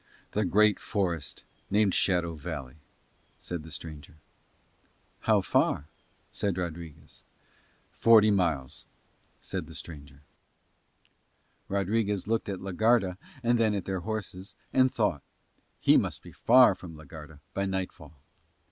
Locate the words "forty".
7.91-8.31